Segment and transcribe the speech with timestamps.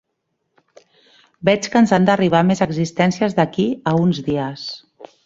[1.49, 4.65] Veig que ens han d'arribar més existències d'aquí a uns dies.